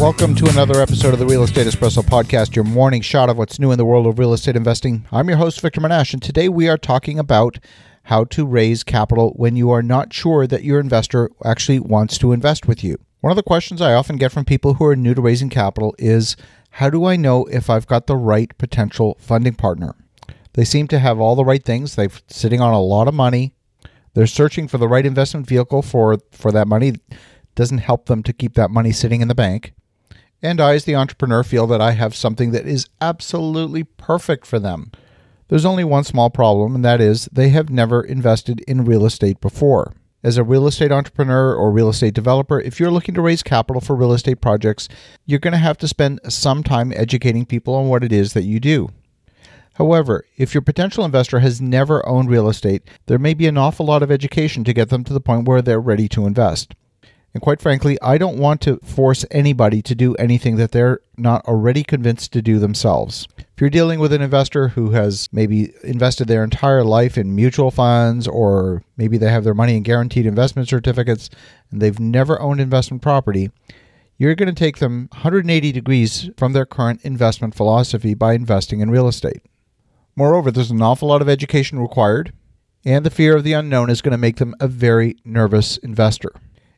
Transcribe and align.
Welcome 0.00 0.34
to 0.36 0.48
another 0.48 0.80
episode 0.80 1.12
of 1.12 1.18
the 1.18 1.26
Real 1.26 1.42
Estate 1.42 1.66
Espresso 1.66 2.02
Podcast, 2.02 2.56
your 2.56 2.64
morning 2.64 3.02
shot 3.02 3.28
of 3.28 3.36
what's 3.36 3.58
new 3.58 3.70
in 3.70 3.76
the 3.76 3.84
world 3.84 4.06
of 4.06 4.18
real 4.18 4.32
estate 4.32 4.56
investing. 4.56 5.06
I'm 5.12 5.28
your 5.28 5.36
host, 5.36 5.60
Victor 5.60 5.82
Menasce, 5.82 6.14
and 6.14 6.22
today 6.22 6.48
we 6.48 6.70
are 6.70 6.78
talking 6.78 7.18
about 7.18 7.58
how 8.04 8.24
to 8.24 8.46
raise 8.46 8.82
capital 8.82 9.34
when 9.36 9.56
you 9.56 9.70
are 9.70 9.82
not 9.82 10.14
sure 10.14 10.46
that 10.46 10.64
your 10.64 10.80
investor 10.80 11.28
actually 11.44 11.80
wants 11.80 12.16
to 12.16 12.32
invest 12.32 12.66
with 12.66 12.82
you. 12.82 12.96
One 13.20 13.30
of 13.30 13.36
the 13.36 13.42
questions 13.42 13.82
I 13.82 13.92
often 13.92 14.16
get 14.16 14.32
from 14.32 14.46
people 14.46 14.72
who 14.72 14.86
are 14.86 14.96
new 14.96 15.12
to 15.12 15.20
raising 15.20 15.50
capital 15.50 15.94
is 15.98 16.34
how 16.70 16.88
do 16.88 17.04
I 17.04 17.16
know 17.16 17.44
if 17.44 17.68
I've 17.68 17.86
got 17.86 18.06
the 18.06 18.16
right 18.16 18.56
potential 18.56 19.18
funding 19.20 19.54
partner? 19.54 19.94
They 20.54 20.64
seem 20.64 20.88
to 20.88 20.98
have 20.98 21.20
all 21.20 21.36
the 21.36 21.44
right 21.44 21.62
things. 21.62 21.96
They're 21.96 22.08
sitting 22.26 22.62
on 22.62 22.72
a 22.72 22.80
lot 22.80 23.06
of 23.06 23.12
money. 23.12 23.52
They're 24.14 24.26
searching 24.26 24.66
for 24.66 24.78
the 24.78 24.88
right 24.88 25.04
investment 25.04 25.46
vehicle 25.46 25.82
for, 25.82 26.16
for 26.32 26.52
that 26.52 26.66
money. 26.66 26.94
Doesn't 27.54 27.78
help 27.78 28.06
them 28.06 28.22
to 28.22 28.32
keep 28.32 28.54
that 28.54 28.70
money 28.70 28.92
sitting 28.92 29.20
in 29.20 29.28
the 29.28 29.34
bank. 29.34 29.74
And 30.42 30.60
I, 30.60 30.74
as 30.74 30.84
the 30.84 30.96
entrepreneur, 30.96 31.42
feel 31.42 31.66
that 31.66 31.80
I 31.80 31.92
have 31.92 32.14
something 32.14 32.52
that 32.52 32.66
is 32.66 32.88
absolutely 33.00 33.84
perfect 33.84 34.46
for 34.46 34.58
them. 34.58 34.90
There's 35.48 35.64
only 35.66 35.84
one 35.84 36.04
small 36.04 36.30
problem, 36.30 36.74
and 36.74 36.84
that 36.84 37.00
is 37.00 37.28
they 37.32 37.48
have 37.50 37.70
never 37.70 38.02
invested 38.02 38.60
in 38.68 38.84
real 38.84 39.04
estate 39.04 39.40
before. 39.40 39.92
As 40.22 40.36
a 40.36 40.44
real 40.44 40.66
estate 40.66 40.92
entrepreneur 40.92 41.54
or 41.54 41.72
real 41.72 41.88
estate 41.88 42.14
developer, 42.14 42.60
if 42.60 42.78
you're 42.78 42.90
looking 42.90 43.14
to 43.14 43.22
raise 43.22 43.42
capital 43.42 43.80
for 43.80 43.96
real 43.96 44.12
estate 44.12 44.40
projects, 44.40 44.88
you're 45.26 45.38
going 45.38 45.52
to 45.52 45.58
have 45.58 45.78
to 45.78 45.88
spend 45.88 46.20
some 46.28 46.62
time 46.62 46.92
educating 46.94 47.46
people 47.46 47.74
on 47.74 47.88
what 47.88 48.04
it 48.04 48.12
is 48.12 48.32
that 48.34 48.44
you 48.44 48.60
do. 48.60 48.90
However, 49.74 50.24
if 50.36 50.52
your 50.52 50.60
potential 50.60 51.06
investor 51.06 51.40
has 51.40 51.60
never 51.60 52.06
owned 52.06 52.28
real 52.28 52.48
estate, 52.48 52.82
there 53.06 53.18
may 53.18 53.32
be 53.32 53.46
an 53.46 53.56
awful 53.56 53.86
lot 53.86 54.02
of 54.02 54.10
education 54.10 54.62
to 54.64 54.74
get 54.74 54.90
them 54.90 55.04
to 55.04 55.12
the 55.12 55.20
point 55.20 55.48
where 55.48 55.62
they're 55.62 55.80
ready 55.80 56.06
to 56.08 56.26
invest. 56.26 56.74
And 57.32 57.42
quite 57.42 57.60
frankly, 57.60 57.96
I 58.02 58.18
don't 58.18 58.38
want 58.38 58.60
to 58.62 58.78
force 58.78 59.24
anybody 59.30 59.82
to 59.82 59.94
do 59.94 60.14
anything 60.16 60.56
that 60.56 60.72
they're 60.72 61.00
not 61.16 61.44
already 61.44 61.84
convinced 61.84 62.32
to 62.32 62.42
do 62.42 62.58
themselves. 62.58 63.28
If 63.38 63.60
you're 63.60 63.70
dealing 63.70 64.00
with 64.00 64.12
an 64.12 64.22
investor 64.22 64.68
who 64.68 64.90
has 64.90 65.28
maybe 65.30 65.72
invested 65.84 66.26
their 66.26 66.42
entire 66.42 66.82
life 66.82 67.16
in 67.16 67.36
mutual 67.36 67.70
funds, 67.70 68.26
or 68.26 68.82
maybe 68.96 69.16
they 69.16 69.30
have 69.30 69.44
their 69.44 69.54
money 69.54 69.76
in 69.76 69.84
guaranteed 69.84 70.26
investment 70.26 70.68
certificates 70.68 71.30
and 71.70 71.80
they've 71.80 72.00
never 72.00 72.40
owned 72.40 72.60
investment 72.60 73.00
property, 73.00 73.50
you're 74.18 74.34
going 74.34 74.52
to 74.52 74.58
take 74.58 74.78
them 74.78 75.08
180 75.12 75.72
degrees 75.72 76.30
from 76.36 76.52
their 76.52 76.66
current 76.66 77.00
investment 77.04 77.54
philosophy 77.54 78.12
by 78.12 78.34
investing 78.34 78.80
in 78.80 78.90
real 78.90 79.06
estate. 79.06 79.42
Moreover, 80.16 80.50
there's 80.50 80.70
an 80.72 80.82
awful 80.82 81.08
lot 81.08 81.22
of 81.22 81.28
education 81.28 81.78
required, 81.78 82.32
and 82.84 83.06
the 83.06 83.10
fear 83.10 83.36
of 83.36 83.44
the 83.44 83.52
unknown 83.52 83.88
is 83.88 84.02
going 84.02 84.12
to 84.12 84.18
make 84.18 84.36
them 84.36 84.54
a 84.58 84.66
very 84.66 85.16
nervous 85.24 85.76
investor. 85.78 86.32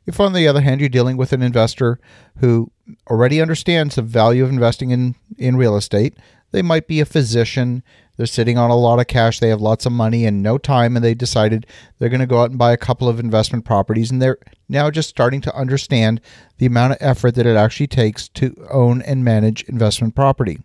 If, 0.06 0.18
on 0.18 0.32
the 0.32 0.48
other 0.48 0.62
hand, 0.62 0.80
you're 0.80 0.88
dealing 0.88 1.16
with 1.16 1.32
an 1.32 1.42
investor 1.42 2.00
who 2.38 2.72
already 3.08 3.40
understands 3.40 3.94
the 3.94 4.02
value 4.02 4.42
of 4.42 4.50
investing 4.50 4.90
in, 4.90 5.14
in 5.38 5.56
real 5.56 5.76
estate, 5.76 6.16
they 6.50 6.62
might 6.62 6.86
be 6.86 7.00
a 7.00 7.06
physician, 7.06 7.82
they're 8.16 8.26
sitting 8.26 8.58
on 8.58 8.70
a 8.70 8.76
lot 8.76 9.00
of 9.00 9.06
cash, 9.06 9.40
they 9.40 9.48
have 9.48 9.60
lots 9.60 9.86
of 9.86 9.92
money 9.92 10.26
and 10.26 10.42
no 10.42 10.58
time, 10.58 10.96
and 10.96 11.04
they 11.04 11.14
decided 11.14 11.66
they're 11.98 12.08
going 12.08 12.20
to 12.20 12.26
go 12.26 12.42
out 12.42 12.50
and 12.50 12.58
buy 12.58 12.72
a 12.72 12.76
couple 12.76 13.08
of 13.08 13.18
investment 13.18 13.64
properties, 13.64 14.10
and 14.10 14.20
they're 14.20 14.38
now 14.68 14.90
just 14.90 15.08
starting 15.08 15.40
to 15.40 15.56
understand 15.56 16.20
the 16.58 16.66
amount 16.66 16.92
of 16.92 16.98
effort 17.00 17.34
that 17.36 17.46
it 17.46 17.56
actually 17.56 17.86
takes 17.86 18.28
to 18.28 18.54
own 18.70 19.02
and 19.02 19.24
manage 19.24 19.62
investment 19.64 20.14
property. 20.14 20.60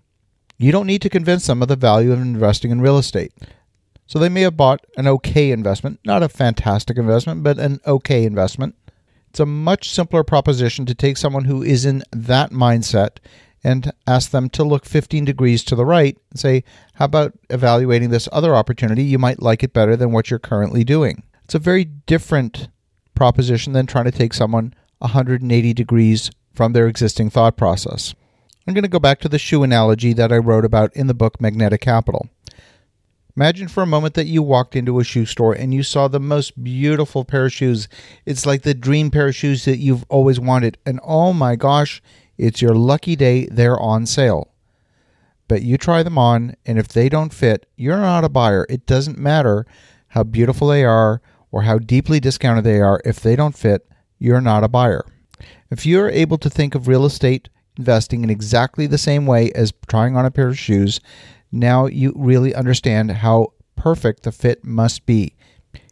You 0.58 0.72
don't 0.72 0.88
need 0.88 1.04
to 1.04 1.10
convince 1.10 1.48
them 1.48 1.62
of 1.62 1.68
the 1.68 1.76
value 1.76 2.12
of 2.12 2.20
investing 2.20 2.72
in 2.72 2.82
real 2.82 2.98
estate. 2.98 3.32
So 4.08 4.20
they 4.20 4.30
may 4.30 4.42
have 4.42 4.58
bought 4.58 4.86
an 4.96 5.08
okay 5.08 5.52
investment, 5.52 6.00
not 6.06 6.24
a 6.24 6.30
fantastic 6.30 6.98
investment, 6.98 7.44
but 7.44 7.60
an 7.60 7.80
okay 7.86 8.24
investment 8.24 8.76
it's 9.30 9.40
a 9.40 9.46
much 9.46 9.90
simpler 9.90 10.24
proposition 10.24 10.86
to 10.86 10.96
take 10.96 11.18
someone 11.18 11.46
who 11.46 11.62
is 11.62 11.86
in 11.86 12.04
that 12.12 12.52
mindset 12.52 13.18
and 13.64 13.92
ask 14.06 14.32
them 14.32 14.50
to 14.50 14.64
look 14.64 14.86
15 14.86 15.26
degrees 15.26 15.64
to 15.66 15.76
the 15.76 15.86
right 15.86 16.18
and 16.32 16.40
say, 16.40 16.64
How 16.94 17.06
about 17.06 17.34
evaluating 17.50 18.10
this 18.10 18.30
other 18.32 18.56
opportunity? 18.56 19.04
You 19.04 19.20
might 19.20 19.42
like 19.42 19.64
it 19.64 19.74
better 19.74 19.96
than 19.96 20.12
what 20.12 20.30
you're 20.30 20.40
currently 20.40 20.84
doing. 20.84 21.24
It's 21.44 21.56
a 21.56 21.60
very 21.60 21.86
different 21.86 22.70
proposition 23.16 23.74
than 23.74 23.86
trying 23.86 24.06
to 24.06 24.12
take 24.12 24.34
someone 24.34 24.74
180 25.00 25.74
degrees 25.74 26.32
from 26.54 26.74
their 26.74 26.88
existing 26.88 27.30
thought 27.30 27.58
process. 27.58 28.14
I'm 28.68 28.74
going 28.74 28.84
to 28.84 28.90
go 28.90 29.00
back 29.00 29.20
to 29.22 29.30
the 29.30 29.40
shoe 29.40 29.64
analogy 29.64 30.14
that 30.14 30.32
I 30.32 30.38
wrote 30.38 30.66
about 30.66 30.94
in 30.96 31.08
the 31.08 31.14
book 31.14 31.40
Magnetic 31.40 31.82
Capital. 31.82 32.30
Imagine 33.38 33.68
for 33.68 33.84
a 33.84 33.88
moment 33.88 34.16
that 34.16 34.26
you 34.26 34.42
walked 34.42 34.76
into 34.76 35.00
a 35.00 35.04
shoe 35.04 35.28
store 35.28 35.54
and 35.54 35.72
you 35.72 35.84
saw 35.84 36.08
the 36.08 36.20
most 36.20 36.64
beautiful 36.64 37.24
pair 37.24 37.46
of 37.46 37.54
shoes. 37.54 37.88
It's 38.26 38.48
like 38.48 38.64
the 38.64 38.74
dream 38.74 39.12
pair 39.12 39.28
of 39.28 39.36
shoes 39.36 39.64
that 39.66 39.78
you've 39.78 40.04
always 40.10 40.40
wanted. 40.40 40.80
And 40.88 41.00
oh 41.04 41.34
my 41.34 41.56
gosh, 41.56 42.02
it's 42.40 42.64
your 42.64 42.74
lucky 42.74 43.16
day, 43.16 43.46
they're 43.46 43.80
on 43.80 44.08
sale. 44.08 44.50
But 45.48 45.62
you 45.62 45.78
try 45.78 46.02
them 46.02 46.18
on, 46.18 46.56
and 46.66 46.80
if 46.80 46.88
they 46.88 47.10
don't 47.10 47.32
fit, 47.32 47.68
you're 47.76 48.00
not 48.00 48.24
a 48.24 48.30
buyer. 48.30 48.66
It 48.72 48.88
doesn't 48.88 49.20
matter 49.20 49.68
how 50.08 50.24
beautiful 50.24 50.70
they 50.70 50.84
are 50.84 51.22
or 51.52 51.62
how 51.62 51.78
deeply 51.78 52.20
discounted 52.20 52.64
they 52.64 52.82
are. 52.82 53.00
If 53.06 53.20
they 53.20 53.36
don't 53.36 53.56
fit, 53.56 53.88
you're 54.18 54.42
not 54.42 54.64
a 54.64 54.68
buyer. 54.68 55.06
If 55.70 55.86
you're 55.86 56.10
able 56.10 56.40
to 56.40 56.50
think 56.50 56.74
of 56.74 56.88
real 56.88 57.06
estate 57.06 57.50
investing 57.78 58.24
in 58.24 58.32
exactly 58.32 58.88
the 58.88 58.98
same 58.98 59.28
way 59.28 59.52
as 59.52 59.74
trying 59.88 60.18
on 60.18 60.26
a 60.26 60.32
pair 60.32 60.48
of 60.48 60.58
shoes, 60.58 61.00
now 61.52 61.86
you 61.86 62.14
really 62.16 62.54
understand 62.54 63.12
how 63.12 63.54
perfect 63.76 64.24
the 64.24 64.32
fit 64.32 64.64
must 64.64 65.06
be. 65.06 65.36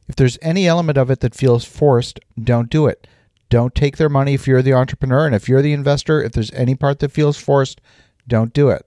If 0.07 0.15
there's 0.15 0.37
any 0.41 0.67
element 0.67 0.97
of 0.97 1.09
it 1.09 1.21
that 1.21 1.35
feels 1.35 1.65
forced, 1.65 2.19
don't 2.41 2.69
do 2.69 2.87
it. 2.87 3.07
Don't 3.49 3.73
take 3.73 3.97
their 3.97 4.09
money 4.09 4.33
if 4.33 4.47
you're 4.47 4.61
the 4.61 4.73
entrepreneur. 4.73 5.25
And 5.25 5.35
if 5.35 5.47
you're 5.47 5.61
the 5.61 5.73
investor, 5.73 6.21
if 6.21 6.33
there's 6.33 6.51
any 6.51 6.75
part 6.75 6.99
that 6.99 7.11
feels 7.11 7.37
forced, 7.37 7.81
don't 8.27 8.53
do 8.53 8.69
it. 8.69 8.85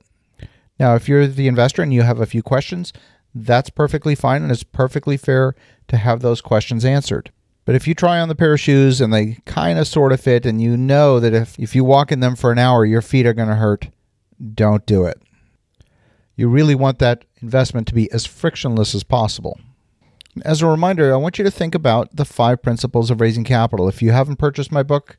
Now, 0.78 0.94
if 0.94 1.08
you're 1.08 1.26
the 1.26 1.48
investor 1.48 1.82
and 1.82 1.92
you 1.92 2.02
have 2.02 2.20
a 2.20 2.26
few 2.26 2.42
questions, 2.42 2.92
that's 3.34 3.70
perfectly 3.70 4.14
fine 4.14 4.42
and 4.42 4.52
it's 4.52 4.62
perfectly 4.62 5.16
fair 5.16 5.54
to 5.88 5.96
have 5.96 6.20
those 6.20 6.40
questions 6.40 6.84
answered. 6.84 7.30
But 7.64 7.74
if 7.74 7.86
you 7.86 7.94
try 7.94 8.18
on 8.18 8.28
the 8.28 8.34
pair 8.34 8.54
of 8.54 8.60
shoes 8.60 9.00
and 9.00 9.12
they 9.12 9.38
kind 9.44 9.78
of 9.78 9.86
sort 9.86 10.12
of 10.12 10.20
fit 10.20 10.46
and 10.46 10.60
you 10.62 10.76
know 10.76 11.20
that 11.20 11.34
if, 11.34 11.58
if 11.58 11.74
you 11.74 11.84
walk 11.84 12.10
in 12.10 12.20
them 12.20 12.34
for 12.34 12.50
an 12.50 12.58
hour, 12.58 12.84
your 12.84 13.02
feet 13.02 13.26
are 13.26 13.34
going 13.34 13.48
to 13.48 13.56
hurt, 13.56 13.88
don't 14.54 14.86
do 14.86 15.04
it. 15.04 15.20
You 16.38 16.47
really 16.47 16.76
want 16.76 17.00
that 17.00 17.25
investment 17.43 17.88
to 17.88 17.94
be 17.94 18.10
as 18.12 18.25
frictionless 18.25 18.94
as 18.94 19.03
possible. 19.03 19.59
As 20.44 20.62
a 20.62 20.69
reminder, 20.69 21.12
I 21.12 21.16
want 21.16 21.37
you 21.37 21.43
to 21.43 21.50
think 21.50 21.75
about 21.75 22.15
the 22.15 22.25
five 22.25 22.62
principles 22.62 23.10
of 23.10 23.21
raising 23.21 23.43
capital. 23.43 23.88
If 23.88 24.03
you 24.03 24.12
haven't 24.12 24.37
purchased 24.37 24.71
my 24.71 24.84
book, 24.84 25.16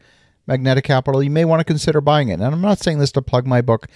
Magnetic 0.47 0.85
Capital, 0.85 1.21
you 1.21 1.29
may 1.29 1.43
want 1.43 1.59
to 1.59 1.65
consider 1.65 1.99
buying 1.99 2.29
it. 2.29 2.35
And 2.35 2.45
I'm 2.45 2.61
not 2.61 2.79
saying 2.79 2.99
this 2.99 3.11
to 3.11 3.21
plug 3.21 3.45
my 3.45 3.59
book. 3.59 3.87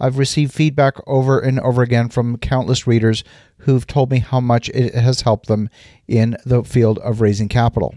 I've 0.00 0.18
received 0.18 0.52
feedback 0.52 0.96
over 1.06 1.38
and 1.38 1.60
over 1.60 1.80
again 1.80 2.08
from 2.08 2.38
countless 2.38 2.88
readers 2.88 3.22
who've 3.58 3.86
told 3.86 4.10
me 4.10 4.18
how 4.18 4.40
much 4.40 4.68
it 4.70 4.96
has 4.96 5.20
helped 5.20 5.46
them 5.46 5.70
in 6.08 6.36
the 6.44 6.64
field 6.64 6.98
of 6.98 7.20
raising 7.20 7.48
capital. 7.48 7.94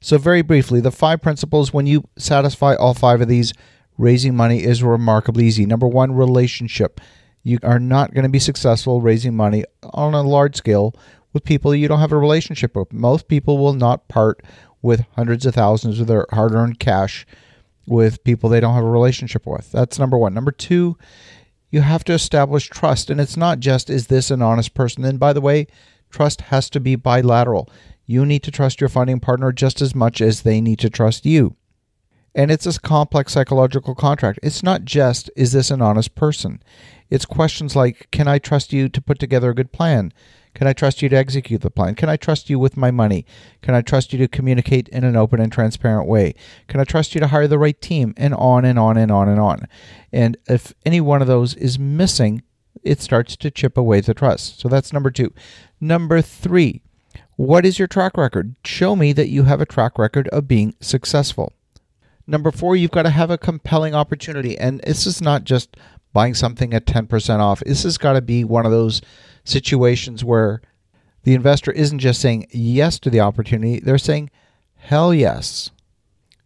So, 0.00 0.18
very 0.18 0.42
briefly, 0.42 0.80
the 0.80 0.90
five 0.90 1.22
principles, 1.22 1.72
when 1.72 1.86
you 1.86 2.08
satisfy 2.18 2.74
all 2.74 2.94
five 2.94 3.20
of 3.20 3.28
these, 3.28 3.52
raising 3.96 4.34
money 4.34 4.64
is 4.64 4.82
remarkably 4.82 5.46
easy. 5.46 5.64
Number 5.64 5.86
one, 5.86 6.10
relationship 6.10 7.00
you 7.48 7.58
are 7.62 7.80
not 7.80 8.12
going 8.12 8.24
to 8.24 8.28
be 8.28 8.38
successful 8.38 9.00
raising 9.00 9.34
money 9.34 9.64
on 9.82 10.14
a 10.14 10.22
large 10.22 10.54
scale 10.54 10.94
with 11.32 11.44
people 11.44 11.74
you 11.74 11.88
don't 11.88 12.00
have 12.00 12.12
a 12.12 12.18
relationship 12.18 12.76
with. 12.76 12.92
Most 12.92 13.26
people 13.26 13.58
will 13.58 13.72
not 13.72 14.06
part 14.08 14.42
with 14.82 15.06
hundreds 15.16 15.46
of 15.46 15.54
thousands 15.54 15.98
of 15.98 16.06
their 16.06 16.26
hard 16.30 16.52
earned 16.52 16.78
cash 16.78 17.26
with 17.86 18.22
people 18.22 18.50
they 18.50 18.60
don't 18.60 18.74
have 18.74 18.84
a 18.84 18.90
relationship 18.90 19.46
with. 19.46 19.72
That's 19.72 19.98
number 19.98 20.18
one. 20.18 20.34
Number 20.34 20.52
two, 20.52 20.98
you 21.70 21.80
have 21.80 22.04
to 22.04 22.12
establish 22.12 22.68
trust. 22.68 23.08
And 23.08 23.20
it's 23.20 23.36
not 23.36 23.60
just, 23.60 23.88
is 23.88 24.08
this 24.08 24.30
an 24.30 24.42
honest 24.42 24.74
person? 24.74 25.04
And 25.04 25.18
by 25.18 25.32
the 25.32 25.40
way, 25.40 25.66
trust 26.10 26.42
has 26.42 26.68
to 26.70 26.80
be 26.80 26.96
bilateral. 26.96 27.68
You 28.04 28.26
need 28.26 28.42
to 28.42 28.50
trust 28.50 28.80
your 28.80 28.88
funding 28.88 29.20
partner 29.20 29.52
just 29.52 29.80
as 29.80 29.94
much 29.94 30.20
as 30.20 30.42
they 30.42 30.60
need 30.60 30.78
to 30.80 30.90
trust 30.90 31.24
you. 31.24 31.56
And 32.38 32.52
it's 32.52 32.66
a 32.66 32.80
complex 32.80 33.32
psychological 33.32 33.96
contract. 33.96 34.38
It's 34.44 34.62
not 34.62 34.84
just, 34.84 35.28
is 35.34 35.50
this 35.50 35.72
an 35.72 35.82
honest 35.82 36.14
person? 36.14 36.62
It's 37.10 37.24
questions 37.24 37.74
like 37.74 38.08
Can 38.12 38.28
I 38.28 38.38
trust 38.38 38.72
you 38.72 38.88
to 38.88 39.00
put 39.00 39.18
together 39.18 39.50
a 39.50 39.54
good 39.56 39.72
plan? 39.72 40.12
Can 40.54 40.68
I 40.68 40.72
trust 40.72 41.02
you 41.02 41.08
to 41.08 41.16
execute 41.16 41.62
the 41.62 41.70
plan? 41.70 41.96
Can 41.96 42.08
I 42.08 42.16
trust 42.16 42.48
you 42.48 42.60
with 42.60 42.76
my 42.76 42.92
money? 42.92 43.26
Can 43.60 43.74
I 43.74 43.82
trust 43.82 44.12
you 44.12 44.20
to 44.20 44.28
communicate 44.28 44.86
in 44.90 45.02
an 45.02 45.16
open 45.16 45.40
and 45.40 45.50
transparent 45.50 46.06
way? 46.06 46.36
Can 46.68 46.78
I 46.78 46.84
trust 46.84 47.12
you 47.12 47.20
to 47.20 47.26
hire 47.26 47.48
the 47.48 47.58
right 47.58 47.80
team? 47.80 48.14
And 48.16 48.34
on 48.34 48.64
and 48.64 48.78
on 48.78 48.96
and 48.96 49.10
on 49.10 49.28
and 49.28 49.40
on. 49.40 49.66
And 50.12 50.36
if 50.48 50.72
any 50.86 51.00
one 51.00 51.20
of 51.20 51.26
those 51.26 51.54
is 51.54 51.76
missing, 51.76 52.42
it 52.84 53.00
starts 53.00 53.34
to 53.34 53.50
chip 53.50 53.76
away 53.76 54.00
the 54.00 54.14
trust. 54.14 54.60
So 54.60 54.68
that's 54.68 54.92
number 54.92 55.10
two. 55.10 55.34
Number 55.80 56.22
three, 56.22 56.82
what 57.34 57.66
is 57.66 57.80
your 57.80 57.88
track 57.88 58.16
record? 58.16 58.54
Show 58.64 58.94
me 58.94 59.12
that 59.14 59.28
you 59.28 59.42
have 59.42 59.60
a 59.60 59.66
track 59.66 59.98
record 59.98 60.28
of 60.28 60.46
being 60.46 60.76
successful. 60.80 61.52
Number 62.28 62.50
four, 62.50 62.76
you've 62.76 62.90
got 62.90 63.04
to 63.04 63.10
have 63.10 63.30
a 63.30 63.38
compelling 63.38 63.94
opportunity. 63.94 64.58
And 64.58 64.80
this 64.82 65.06
is 65.06 65.22
not 65.22 65.44
just 65.44 65.78
buying 66.12 66.34
something 66.34 66.74
at 66.74 66.84
10% 66.84 67.40
off. 67.40 67.60
This 67.60 67.84
has 67.84 67.96
got 67.96 68.12
to 68.12 68.20
be 68.20 68.44
one 68.44 68.66
of 68.66 68.70
those 68.70 69.00
situations 69.44 70.22
where 70.22 70.60
the 71.22 71.32
investor 71.32 71.72
isn't 71.72 72.00
just 72.00 72.20
saying 72.20 72.46
yes 72.50 72.98
to 73.00 73.10
the 73.10 73.20
opportunity, 73.20 73.80
they're 73.80 73.96
saying 73.96 74.30
hell 74.76 75.14
yes. 75.14 75.70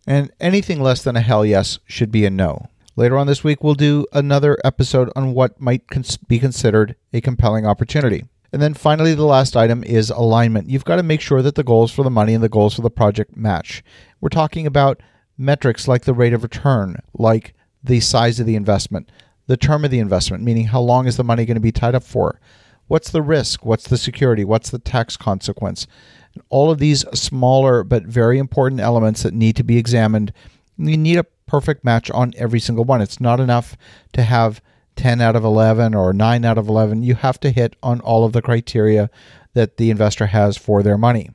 And 0.06 0.31
anything 0.40 0.81
less 0.81 1.02
than 1.02 1.17
a 1.17 1.20
hell 1.20 1.44
yes 1.44 1.81
should 1.84 2.12
be 2.12 2.25
a 2.25 2.31
no. 2.31 2.69
Later 2.94 3.19
on 3.19 3.26
this 3.26 3.43
week, 3.43 3.64
we'll 3.64 3.75
do 3.75 4.06
another 4.12 4.58
episode 4.64 5.11
on 5.17 5.34
what 5.34 5.61
might 5.61 5.88
cons- 5.88 6.17
be 6.17 6.38
considered 6.38 6.94
a 7.12 7.20
compelling 7.20 7.67
opportunity. 7.67 8.25
And 8.52 8.62
then 8.62 8.75
finally, 8.75 9.14
the 9.14 9.25
last 9.25 9.56
item 9.56 9.82
is 9.82 10.11
alignment. 10.11 10.69
You've 10.69 10.84
got 10.84 10.96
to 10.96 11.02
make 11.02 11.23
sure 11.23 11.43
that 11.43 11.56
the 11.56 11.64
goals 11.64 11.90
for 11.90 12.05
the 12.05 12.11
money 12.11 12.34
and 12.34 12.44
the 12.44 12.49
goals 12.49 12.75
for 12.75 12.82
the 12.82 12.90
project 12.90 13.37
match. 13.37 13.82
We're 14.20 14.29
talking 14.29 14.67
about 14.67 15.02
metrics 15.37 15.88
like 15.88 16.05
the 16.05 16.14
rate 16.14 16.32
of 16.32 16.43
return, 16.43 16.96
like 17.14 17.55
the 17.82 18.00
size 18.00 18.38
of 18.38 18.46
the 18.46 18.56
investment, 18.56 19.11
the 19.46 19.56
term 19.56 19.84
of 19.84 19.90
the 19.90 19.99
investment, 19.99 20.43
meaning 20.43 20.67
how 20.67 20.81
long 20.81 21.06
is 21.06 21.17
the 21.17 21.25
money 21.25 21.44
going 21.44 21.56
to 21.56 21.61
be 21.61 21.73
tied 21.73 21.94
up 21.94 22.05
for? 22.05 22.40
What's 22.88 23.11
the 23.11 23.23
risk? 23.23 23.64
What's 23.64 23.88
the 23.88 23.96
security? 23.96 24.44
What's 24.44 24.70
the 24.70 24.79
tax 24.79 25.17
consequence? 25.17 25.87
And 26.34 26.43
all 26.49 26.70
of 26.70 26.79
these 26.79 27.05
smaller 27.14 27.84
but 27.84 28.05
very 28.05 28.38
important 28.38 28.81
elements 28.81 29.23
that 29.23 29.34
need 29.34 29.56
to 29.56 29.64
be 29.64 29.79
examined. 29.79 30.32
You 30.76 30.96
need 30.96 31.19
a 31.19 31.26
perfect 31.46 31.84
match 31.84 32.11
on 32.11 32.32
every 32.37 32.61
single 32.61 32.84
one. 32.84 33.00
It's 33.00 33.20
not 33.20 33.40
enough 33.40 33.76
to 34.12 34.23
have 34.23 34.61
10 34.96 35.20
out 35.20 35.37
of 35.37 35.44
11 35.44 35.94
or 35.94 36.12
9 36.12 36.44
out 36.44 36.58
of 36.58 36.69
11. 36.69 37.02
You 37.02 37.14
have 37.14 37.40
to 37.40 37.50
hit 37.50 37.76
on 37.82 38.00
all 38.00 38.25
of 38.25 38.32
the 38.32 38.43
criteria 38.43 39.11
that 39.55 39.76
the 39.76 39.90
investor 39.90 40.26
has 40.26 40.56
for 40.56 40.82
their 40.82 40.99
money. 40.99 41.31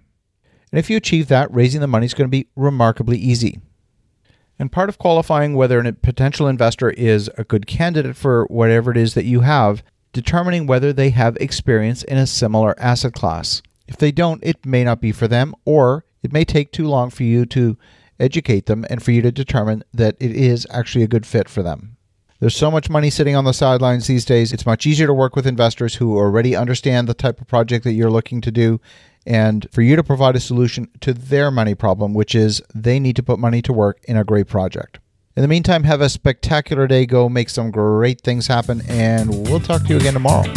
And 0.71 0.79
if 0.79 0.89
you 0.89 0.97
achieve 0.97 1.27
that, 1.27 1.53
raising 1.53 1.81
the 1.81 1.87
money 1.87 2.05
is 2.05 2.13
going 2.13 2.27
to 2.27 2.31
be 2.31 2.49
remarkably 2.55 3.17
easy. 3.17 3.61
And 4.59 4.71
part 4.71 4.89
of 4.89 4.97
qualifying 4.97 5.53
whether 5.53 5.79
a 5.79 5.93
potential 5.93 6.47
investor 6.47 6.89
is 6.89 7.29
a 7.37 7.43
good 7.43 7.67
candidate 7.67 8.15
for 8.15 8.45
whatever 8.45 8.91
it 8.91 8.97
is 8.97 9.13
that 9.13 9.25
you 9.25 9.41
have, 9.41 9.83
determining 10.13 10.65
whether 10.65 10.91
they 10.91 11.11
have 11.11 11.37
experience 11.37 12.03
in 12.03 12.17
a 12.17 12.25
similar 12.25 12.73
asset 12.79 13.13
class. 13.13 13.61
If 13.87 13.97
they 13.97 14.11
don't, 14.11 14.43
it 14.43 14.65
may 14.65 14.83
not 14.83 14.99
be 14.99 15.11
for 15.11 15.27
them, 15.27 15.53
or 15.63 16.05
it 16.23 16.33
may 16.33 16.43
take 16.43 16.71
too 16.71 16.87
long 16.87 17.09
for 17.09 17.23
you 17.23 17.45
to 17.47 17.77
educate 18.19 18.65
them 18.65 18.85
and 18.89 19.01
for 19.03 19.11
you 19.11 19.21
to 19.21 19.31
determine 19.31 19.83
that 19.93 20.15
it 20.19 20.31
is 20.31 20.65
actually 20.71 21.03
a 21.03 21.07
good 21.07 21.25
fit 21.25 21.47
for 21.47 21.61
them. 21.61 21.97
There's 22.39 22.55
so 22.55 22.69
much 22.69 22.89
money 22.89 23.09
sitting 23.09 23.35
on 23.35 23.45
the 23.45 23.53
sidelines 23.53 24.05
these 24.05 24.25
days. 24.25 24.53
It's 24.53 24.65
much 24.65 24.85
easier 24.85 25.07
to 25.07 25.13
work 25.13 25.35
with 25.35 25.47
investors 25.47 25.95
who 25.95 26.15
already 26.15 26.55
understand 26.55 27.07
the 27.07 27.15
type 27.15 27.41
of 27.41 27.47
project 27.47 27.83
that 27.83 27.93
you're 27.93 28.11
looking 28.11 28.41
to 28.41 28.51
do 28.51 28.79
and 29.27 29.67
for 29.71 29.81
you 29.81 29.95
to 29.97 30.03
provide 30.03 30.35
a 30.35 30.39
solution 30.39 30.87
to 31.01 31.13
their 31.13 31.51
money 31.51 31.75
problem, 31.75 32.13
which 32.13 32.33
is 32.33 32.61
they 32.73 32.99
need 32.99 33.17
to 33.17 33.23
put 33.23 33.37
money 33.37 33.61
to 33.61 33.73
work 33.73 33.99
in 34.05 34.15
a 34.15 34.23
great 34.23 34.47
project. 34.47 34.99
In 35.35 35.41
the 35.41 35.47
meantime, 35.47 35.83
have 35.83 36.01
a 36.01 36.09
spectacular 36.09 36.87
day. 36.87 37.05
Go 37.05 37.29
make 37.29 37.49
some 37.49 37.69
great 37.69 38.21
things 38.21 38.47
happen, 38.47 38.81
and 38.87 39.47
we'll 39.47 39.59
talk 39.59 39.83
to 39.83 39.89
you 39.89 39.97
again 39.97 40.13
tomorrow. 40.13 40.51